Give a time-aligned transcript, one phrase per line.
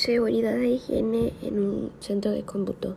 [0.00, 2.96] Seguridad de higiene en un centro de cómputo.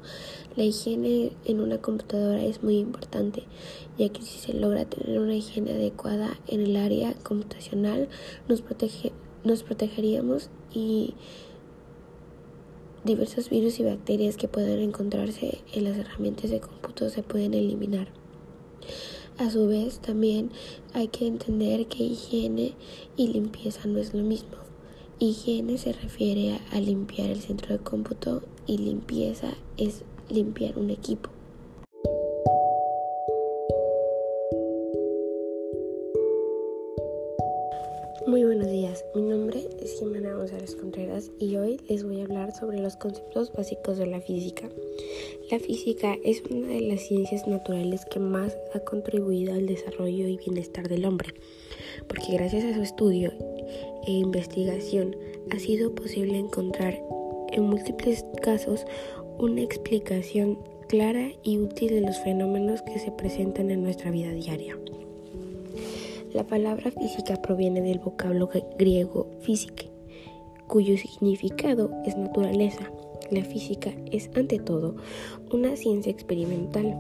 [0.55, 3.43] La higiene en una computadora es muy importante,
[3.97, 8.07] ya que si se logra tener una higiene adecuada en el área computacional,
[8.47, 9.11] nos, protege,
[9.43, 11.15] nos protegeríamos y
[13.03, 18.07] diversos virus y bacterias que puedan encontrarse en las herramientas de cómputo se pueden eliminar.
[19.39, 20.51] A su vez, también
[20.93, 22.75] hay que entender que higiene
[23.17, 24.63] y limpieza no es lo mismo.
[25.25, 31.29] Higiene se refiere a, limpiar el centro de cómputo y limpieza es limpiar un equipo.
[38.27, 42.53] Muy buenos días, mi nombre es Jimena González Contreras y hoy les voy a hablar
[42.53, 44.67] sobre los conceptos básicos de la física.
[45.49, 50.35] La física es una de las ciencias naturales que más ha contribuido al desarrollo y
[50.35, 51.33] bienestar del hombre,
[52.09, 53.31] porque gracias a su estudio
[54.05, 55.15] e investigación
[55.51, 56.99] ha sido posible encontrar
[57.51, 58.85] en múltiples casos
[59.39, 64.77] una explicación clara y útil de los fenómenos que se presentan en nuestra vida diaria.
[66.33, 69.85] La palabra física proviene del vocablo griego física,
[70.67, 72.91] cuyo significado es naturaleza.
[73.29, 74.95] La física es ante todo
[75.51, 76.97] una ciencia experimental,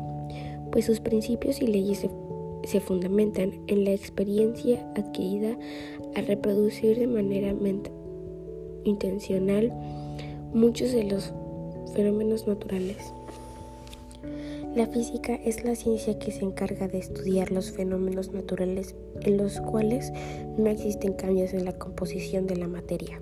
[0.71, 2.09] pues sus principios y leyes se
[2.63, 5.57] se fundamentan en la experiencia adquirida
[6.15, 7.53] al reproducir de manera
[8.83, 9.71] intencional
[10.53, 11.33] muchos de los
[11.93, 13.13] fenómenos naturales.
[14.75, 19.61] La física es la ciencia que se encarga de estudiar los fenómenos naturales en los
[19.61, 20.11] cuales
[20.57, 23.21] no existen cambios en la composición de la materia.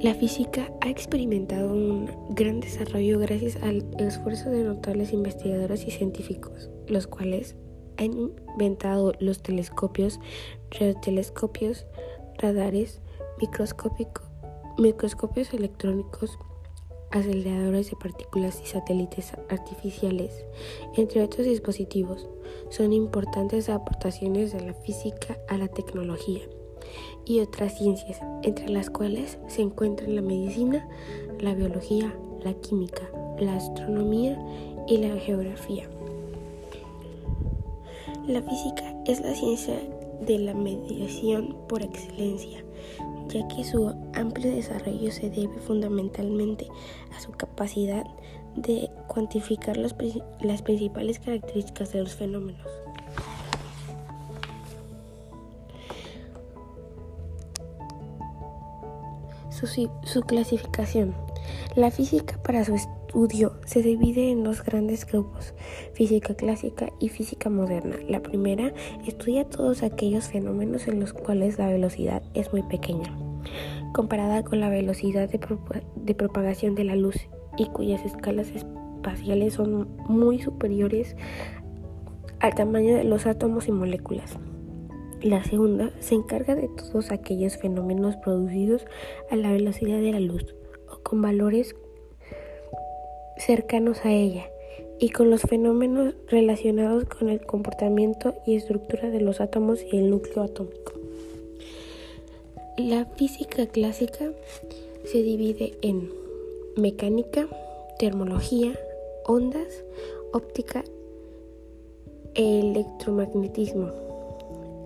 [0.00, 6.70] La física ha experimentado un gran desarrollo gracias al esfuerzo de notables investigadores y científicos,
[6.88, 7.56] los cuales
[7.98, 10.20] han inventado los telescopios,
[10.70, 11.86] radiotelescopios,
[12.38, 13.00] radares,
[14.78, 16.38] microscopios electrónicos,
[17.10, 20.44] aceleradores de partículas y satélites artificiales,
[20.96, 22.28] entre otros dispositivos.
[22.68, 26.42] Son importantes aportaciones de la física a la tecnología
[27.24, 30.88] y otras ciencias, entre las cuales se encuentran la medicina,
[31.40, 34.38] la biología, la química, la astronomía
[34.86, 35.88] y la geografía.
[38.26, 39.78] La física es la ciencia
[40.20, 42.64] de la mediación por excelencia,
[43.28, 46.66] ya que su amplio desarrollo se debe fundamentalmente
[47.16, 48.04] a su capacidad
[48.56, 49.94] de cuantificar las
[50.62, 52.85] principales características de los fenómenos.
[59.66, 61.14] Su, clasificación.
[61.74, 65.54] La física para su estudio se divide en dos grandes grupos,
[65.92, 67.96] física clásica y física moderna.
[68.08, 68.72] La primera
[69.06, 73.16] estudia todos aquellos fenómenos en los cuales la velocidad es muy pequeña,
[73.92, 77.16] comparada con la velocidad de, propagación de la luz
[77.56, 81.16] y cuyas escalas espaciales son muy superiores
[82.38, 84.38] al tamaño de los átomos y moléculas.
[85.26, 88.86] La segunda se encarga de todos aquellos fenómenos producidos
[89.28, 90.54] a la velocidad de la luz
[90.88, 91.74] o con valores
[93.36, 94.48] cercanos a ella
[95.00, 100.10] y con los fenómenos relacionados con el comportamiento y estructura de los átomos y el
[100.10, 100.92] núcleo atómico.
[102.78, 104.30] La física clásica
[105.06, 106.08] se divide en
[106.76, 107.48] mecánica,
[107.98, 108.78] termología,
[109.24, 109.82] ondas,
[110.32, 110.84] óptica
[112.36, 114.06] e electromagnetismo.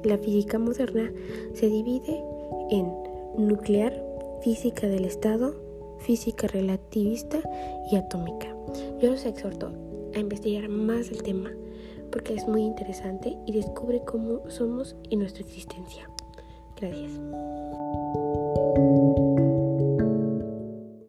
[0.05, 1.13] La física moderna
[1.55, 2.23] se divide
[2.71, 2.93] en
[3.37, 4.03] nuclear,
[4.43, 5.55] física del estado,
[5.99, 7.39] física relativista
[7.91, 8.55] y atómica.
[9.01, 9.73] Yo los exhorto
[10.15, 11.51] a investigar más el tema
[12.11, 16.09] porque es muy interesante y descubre cómo somos y nuestra existencia.
[16.81, 17.13] Gracias.